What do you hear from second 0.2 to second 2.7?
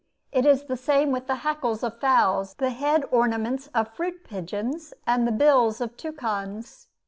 It is the same with the hackles of fowls,